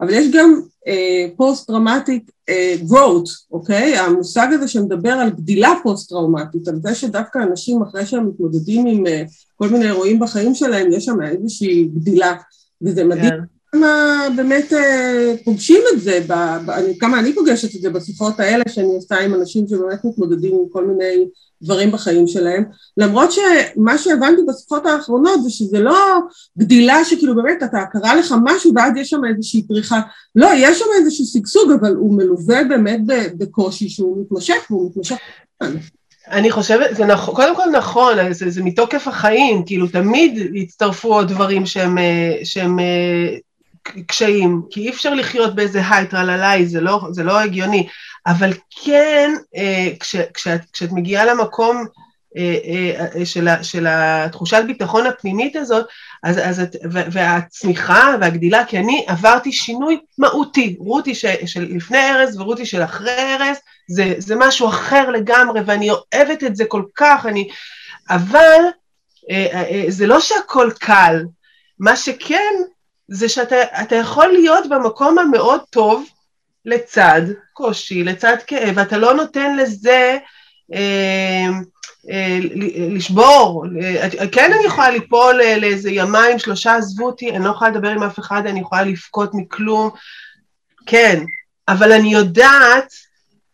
[0.00, 0.60] אבל יש גם
[1.36, 2.30] post-traumatic
[2.86, 3.96] growth, אוקיי?
[3.98, 9.10] המושג הזה שמדבר על גדילה פוסט-טראומטית, על זה שדווקא אנשים אחרי שהם מתמודדים עם אה,
[9.56, 12.34] כל מיני אירועים בחיים שלהם, יש שם איזושהי גדילה,
[12.82, 13.32] וזה מדהים.
[13.32, 13.59] Yeah.
[13.72, 16.20] כמה באמת אה, פוגשים את זה,
[17.00, 20.86] כמה אני פוגשת את זה בשיחות האלה שאני עושה עם אנשים שבאמת מתמודדים עם כל
[20.86, 21.28] מיני
[21.62, 22.64] דברים בחיים שלהם,
[22.96, 26.18] למרות שמה שהבנתי בשיחות האחרונות זה שזה לא
[26.58, 30.00] גדילה שכאילו באמת אתה קרה לך משהו ואז יש שם איזושהי פריחה,
[30.34, 33.00] לא, יש שם איזשהו שגשוג אבל הוא מלווה באמת
[33.38, 35.16] בקושי שהוא מתמשך והוא מתמשך.
[36.28, 41.28] אני חושבת, זה נכון, קודם כל נכון, זה, זה מתוקף החיים, כאילו תמיד יצטרפו עוד
[41.28, 43.36] דברים שהם, אה, שהם אה,
[44.06, 47.86] קשיים, כי אי אפשר לחיות באיזה היי טרללי, זה לא, זה לא הגיוני.
[48.26, 48.52] אבל
[48.84, 51.84] כן, אה, כש, כשאת, כשאת מגיעה למקום
[52.36, 52.58] אה,
[53.16, 55.86] אה, של, של התחושת ביטחון הפנימית הזאת,
[56.22, 62.40] אז, אז את, והצמיחה והגדילה, כי אני עברתי שינוי מהותי, רותי ש, של לפני ארז
[62.40, 63.56] ורותי של אחרי ארז,
[63.88, 67.48] זה, זה משהו אחר לגמרי, ואני אוהבת את זה כל כך, אני...
[68.10, 68.60] אבל
[69.88, 71.24] זה לא שהכל קל,
[71.78, 72.54] מה שכן,
[73.10, 76.06] זה שאתה יכול להיות במקום המאוד טוב,
[76.64, 80.18] לצד קושי, לצד כאב, ואתה לא נותן לזה
[80.74, 81.48] אה,
[82.10, 82.38] אה,
[82.90, 83.66] לשבור.
[83.82, 88.02] אה, כן אני יכולה ליפול לאיזה ימיים, שלושה, עזבו אותי, אני לא יכולה לדבר עם
[88.02, 89.90] אף אחד, אני יכולה לבכות מכלום,
[90.86, 91.24] כן,
[91.68, 92.92] אבל אני יודעת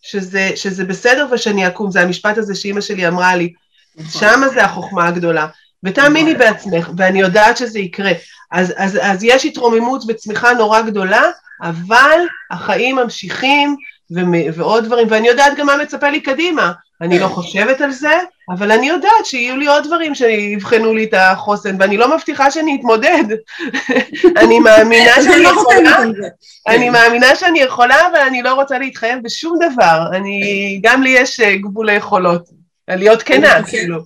[0.03, 3.53] שזה, שזה בסדר ושאני אקום, זה המשפט הזה שאימא שלי אמרה לי,
[3.97, 4.21] נכון.
[4.21, 5.47] שמה זה החוכמה הגדולה.
[5.87, 6.35] ותאמיני.
[6.35, 8.13] בעצמך, ואני יודעת שזה יקרה.
[8.53, 11.23] אז, אז, אז יש התרוממות וצמיחה נורא גדולה,
[11.63, 12.21] אבל
[12.51, 13.77] החיים ממשיכים
[14.15, 16.73] ו- ועוד דברים, ואני יודעת גם מה מצפה לי קדימה.
[17.01, 18.19] אני לא חושבת על זה,
[18.51, 22.77] אבל אני יודעת שיהיו לי עוד דברים שיבחנו לי את החוסן, ואני לא מבטיחה שאני
[22.81, 23.25] אתמודד.
[24.41, 25.97] אני מאמינה שאני לא יכולה,
[26.69, 30.01] אני מאמינה שאני יכולה, אבל אני לא רוצה להתחייב בשום דבר.
[30.13, 32.49] אני, גם לי יש אה, גבול היכולות,
[32.89, 33.99] להיות כנה, כאילו.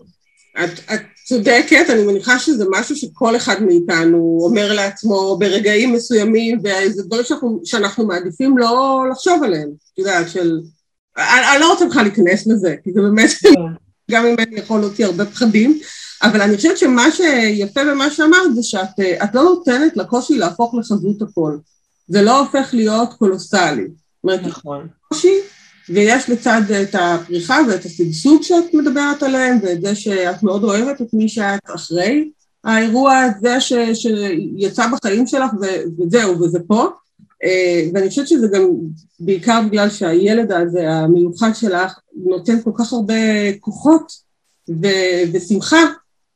[0.65, 7.25] את צודקת, אני מניחה שזה משהו שכל אחד מאיתנו אומר לעצמו ברגעים מסוימים, וזה דברים
[7.25, 10.61] שאנחנו, שאנחנו מעדיפים לא לחשוב עליהם, את יודעת, של...
[11.19, 13.51] אני, אני לא רוצה בכלל להיכנס לזה, כי זה באמת, כן.
[14.11, 15.79] גם אם אני יכול להוציא הרבה פחדים,
[16.23, 21.57] אבל אני חושבת שמה שיפה במה שאמרת זה שאת לא נותנת לקושי להפוך לחזות הכל.
[22.09, 23.89] זה לא הופך להיות קולוסלי.
[24.25, 24.89] נכון.
[25.09, 25.35] קושי
[25.95, 31.07] ויש לצד את הפריחה ואת השגשוג שאת מדברת עליהם, ואת זה שאת מאוד אוהבת את
[31.13, 32.31] מי שאת אחרי
[32.65, 35.65] האירוע הזה ש, שיצא בחיים שלך, ו,
[35.99, 36.87] וזהו, וזה פה.
[37.45, 38.63] אה, ואני חושבת שזה גם
[39.21, 43.15] בעיקר בגלל שהילד הזה, המיוחד שלך, נותן כל כך הרבה
[43.61, 44.13] כוחות
[44.83, 44.87] ו,
[45.33, 45.81] ושמחה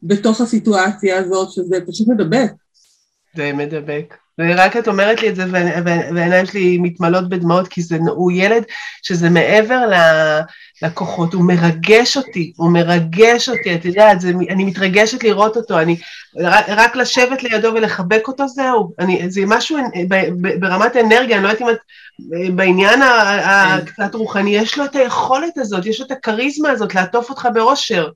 [0.02, 2.50] בתוך הסיטואציה הזאת, שזה פשוט מדבק.
[3.36, 4.14] זה מדבק.
[4.38, 5.44] ורק את אומרת לי את זה,
[6.14, 8.62] והעיניים שלי מתמלאות בדמעות, כי זה, הוא ילד
[9.02, 9.80] שזה מעבר
[10.82, 15.96] לכוחות, הוא מרגש אותי, הוא מרגש אותי, את יודעת, זה, אני מתרגשת לראות אותו, אני,
[16.68, 21.48] רק לשבת לידו ולחבק אותו זהו, אני, זה משהו ב, ב, ברמת אנרגיה, אני לא
[21.48, 21.76] יודעת אם את
[22.56, 24.18] בעניין הקצת כן.
[24.18, 28.08] רוחני, יש לו את היכולת הזאת, יש לו את הכריזמה הזאת לעטוף אותך באושר.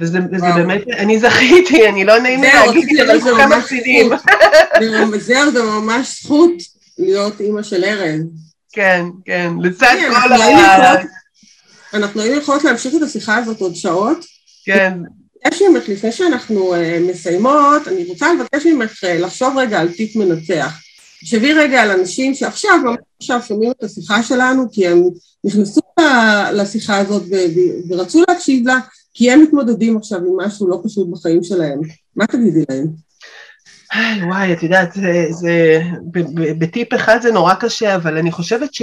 [0.00, 4.10] וזה, וזה באמת, אני זכיתי, אני לא נעים לי להגיד, אבל זה כמה מפסידים.
[5.18, 6.52] זהו, זה ממש זכות
[6.98, 8.20] להיות אימא של ארז.
[8.72, 10.94] כן, כן, לצד כן, כל ה...
[11.94, 14.18] אנחנו היינו יכולות להמשיך את השיחה הזאת עוד שעות.
[14.64, 14.98] כן.
[15.46, 16.78] יש ממך, לפני שאנחנו uh,
[17.10, 20.80] מסיימות, אני רוצה לבקש ממך uh, לחשוב רגע על טיפ מנצח.
[21.20, 25.02] תחשבי רגע על אנשים שעכשיו, ממש עכשיו שומעים את השיחה שלנו, כי הם
[25.44, 25.80] נכנסו
[26.52, 27.22] לשיחה הזאת
[27.90, 28.78] ורצו להקשיב לה,
[29.16, 31.80] כי הם מתמודדים עכשיו עם משהו לא פשוט בחיים שלהם.
[32.16, 32.86] מה תגידי להם?
[34.28, 35.82] וואי, את יודעת, זה, זה,
[36.58, 38.74] בטיפ אחד זה נורא קשה, אבל אני חושבת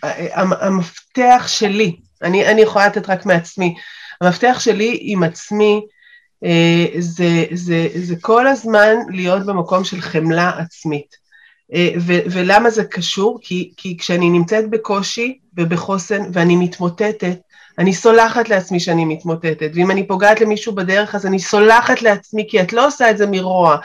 [0.00, 3.74] שהמפתח שלי, אני, אני יכולה לתת רק מעצמי,
[4.20, 5.80] המפתח שלי עם עצמי
[6.44, 11.16] אה, זה, זה, זה כל הזמן להיות במקום של חמלה עצמית.
[11.74, 13.38] אה, ו, ולמה זה קשור?
[13.42, 17.38] כי, כי כשאני נמצאת בקושי ובחוסן ואני מתמוטטת,
[17.78, 22.60] אני סולחת לעצמי שאני מתמוטטת, ואם אני פוגעת למישהו בדרך אז אני סולחת לעצמי, כי
[22.60, 23.76] את לא עושה את זה מרוע,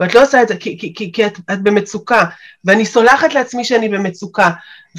[0.00, 2.24] ואת לא עושה את זה כי, כי, כי, כי את, את במצוקה,
[2.64, 4.50] ואני סולחת לעצמי שאני במצוקה,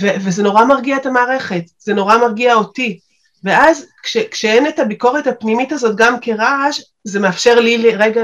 [0.02, 3.00] ו, וזה נורא מרגיע את המערכת, זה נורא מרגיע אותי,
[3.44, 8.22] ואז כש, כשאין את הביקורת הפנימית הזאת גם כרעש, זה מאפשר לי רגע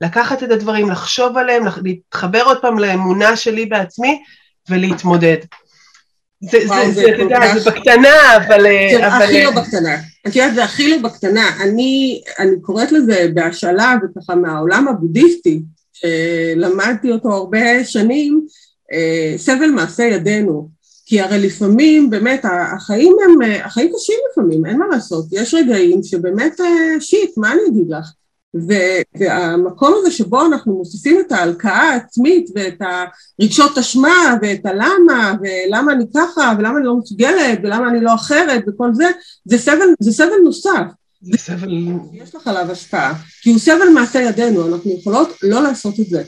[0.00, 4.22] לקחת את הדברים, לחשוב עליהם, להתחבר עוד פעם לאמונה שלי בעצמי
[4.70, 5.36] ולהתמודד.
[6.40, 8.66] זה, זה, זה, אתה יודע, זה בקטנה, אבל...
[8.92, 9.96] זה הכי לא בקטנה.
[10.26, 11.50] את יודעת, זה הכי לא בקטנה.
[11.62, 18.46] אני, אני קוראת לזה בהשאלה וככה מהעולם הבודהיסטי, שלמדתי אותו הרבה שנים,
[18.92, 20.68] אה, סבל מעשה ידינו.
[21.06, 25.26] כי הרי לפעמים, באמת, החיים הם, החיים קשים לפעמים, אין מה לעשות.
[25.32, 28.06] יש רגעים שבאמת, אה, שיט, מה אני אגיד לך?
[29.18, 32.82] והמקום הזה שבו אנחנו מוסיפים את ההלקאה העצמית ואת
[33.40, 38.64] הרגשות אשמה ואת הלמה ולמה אני ככה ולמה אני לא מסוגלת ולמה אני לא אחרת
[38.68, 39.06] וכל זה,
[39.44, 40.86] זה סבל, זה סבל נוסף.
[41.22, 41.70] זה סבל...
[42.12, 46.22] יש לך עליו השפעה, כי הוא סבל מעשה ידינו, אנחנו יכולות לא לעשות את זה.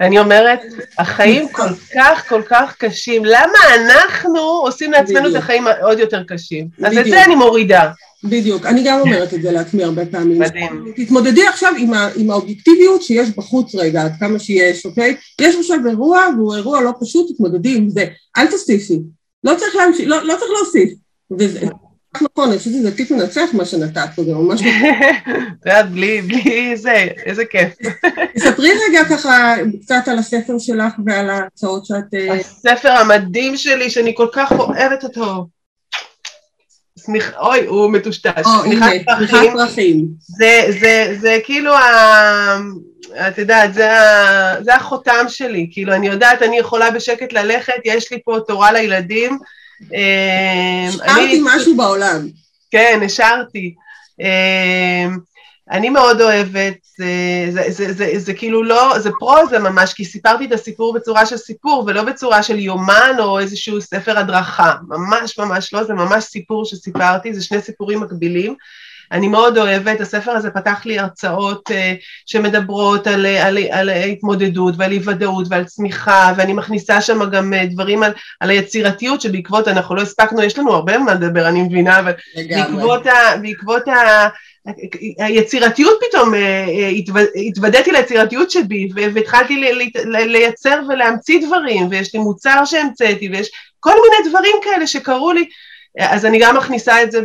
[0.00, 0.60] אני אומרת,
[0.98, 6.68] החיים כל כך כל כך קשים, למה אנחנו עושים לעצמנו את החיים עוד יותר קשים?
[6.84, 7.90] אז את זה אני מורידה.
[8.24, 10.38] בדיוק, אני גם אומרת את זה לעצמי הרבה פעמים.
[10.38, 10.92] מדהים.
[10.96, 15.16] תתמודדי עכשיו עם, ה, עם האובייקטיביות שיש בחוץ רגע, עד כמה שיש, אוקיי?
[15.40, 18.04] יש עכשיו אירוע, והוא אירוע לא פשוט, תתמודדי עם זה.
[18.36, 18.98] אל תוסיפי.
[19.44, 20.92] לא צריך להמשיך, לא, לא צריך להוסיף.
[21.38, 21.60] וזה
[22.14, 24.60] נכון, אני חושבת שזה טיפ מנצח מה שנתת פה, זה ממש...
[24.60, 24.90] נכון.
[25.60, 27.74] את יודעת, בלי, בלי זה, איזה כיף.
[28.36, 32.14] תספרי רגע ככה קצת על הספר שלך ועל ההצעות שאת...
[32.14, 35.46] אה, הספר המדהים שלי, שאני כל כך אוהבת אותו.
[37.40, 38.42] אוי, הוא מטושטש.
[38.62, 39.04] סמיכת
[39.52, 40.08] פרחים.
[41.20, 42.58] זה כאילו ה...
[43.28, 43.88] את יודעת, זה,
[44.60, 49.38] זה החותם שלי, כאילו, אני יודעת, אני יכולה בשקט ללכת, יש לי פה תורה לילדים.
[49.94, 52.28] אה, השארתי משהו בעולם.
[52.70, 53.74] כן, השארתי.
[54.20, 55.06] אה,
[55.70, 57.06] אני מאוד אוהבת, זה,
[57.50, 61.36] זה, זה, זה, זה כאילו לא, זה פרוזה ממש, כי סיפרתי את הסיפור בצורה של
[61.36, 66.64] סיפור ולא בצורה של יומן או איזשהו ספר הדרכה, ממש ממש לא, זה ממש סיפור
[66.64, 68.54] שסיפרתי, זה שני סיפורים מקבילים.
[69.12, 71.74] אני מאוד אוהבת, הספר הזה פתח לי הרצאות uh,
[72.26, 77.72] שמדברות על, על, על התמודדות ועל אי ודאות ועל צמיחה, ואני מכניסה שם גם uh,
[77.72, 81.98] דברים על, על היצירתיות שבעקבות, אנחנו לא הספקנו, יש לנו הרבה מה לדבר, אני מבינה,
[81.98, 82.12] אבל
[82.48, 84.28] בעקבות, ה, בעקבות ה,
[85.18, 86.90] היצירתיות פתאום, אה, אה,
[87.48, 94.56] התוודעתי ליצירתיות שבי והתחלתי לייצר ולהמציא דברים ויש לי מוצר שהמצאתי ויש כל מיני דברים
[94.62, 95.48] כאלה שקרו לי
[95.98, 97.20] אז אני גם מכניסה את זה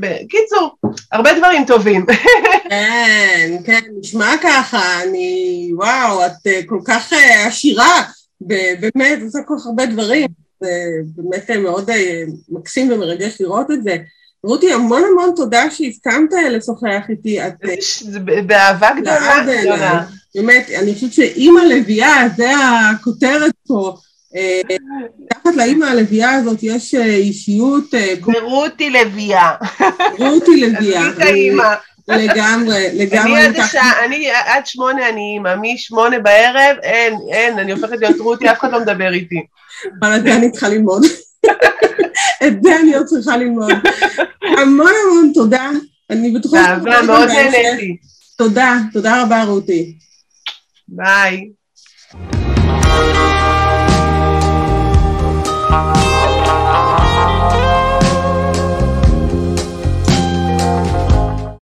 [0.00, 0.76] בקיצור,
[1.12, 2.06] הרבה דברים טובים.
[2.70, 7.12] כן, כן, נשמע ככה, אני, וואו, את אה, כל כך
[7.46, 8.02] עשירה,
[8.40, 10.28] באמת, עושה כל כך הרבה דברים,
[10.60, 10.70] זה
[11.16, 11.90] באמת מאוד
[12.48, 13.96] מקסים ומרגש לראות את זה.
[14.44, 17.46] רותי, המון המון תודה שהסכמת לשוחח איתי.
[17.46, 17.54] את...
[18.02, 20.04] זה באהבה גדולה.
[20.34, 22.50] באמת, אני חושבת שאימא לביאה, זה
[22.90, 23.96] הכותרת פה.
[24.34, 27.94] מתחת לאימא הלביאה הזאת יש אה, אישיות...
[27.94, 28.90] אה, ורותי.
[30.18, 31.08] רותי לביאה.
[31.08, 31.74] עשית אימא.
[32.08, 33.34] לגמרי, לגמרי.
[33.34, 38.20] אני עד השעה, אני עד שמונה אני אימא, משמונה בערב, אין, אין, אני הופכת להיות
[38.20, 39.40] רותי, אף אחד לא מדבר איתי.
[40.00, 41.02] אבל זה אני צריכה ללמוד.
[42.46, 43.72] את זה אני עוד צריכה ללמוד.
[44.42, 45.70] המון המון תודה.
[46.10, 46.76] אני בטוחה...
[46.78, 47.96] תודה, מאוד נהניתי.
[48.36, 49.94] תודה, תודה רבה רותי.
[50.88, 51.57] ביי.